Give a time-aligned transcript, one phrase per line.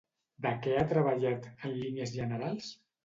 [0.45, 2.73] De què ha treballat, en línies generals?